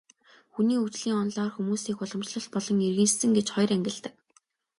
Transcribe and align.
Хүний 0.53 0.77
хөгжлийн 0.79 1.19
онолоор 1.23 1.51
хүмүүсийг 1.53 1.97
уламжлалт 2.03 2.49
болон 2.53 2.77
иргэншсэн 2.89 3.31
гэж 3.37 3.47
хоёр 3.51 3.71
ангилдаг. 3.75 4.13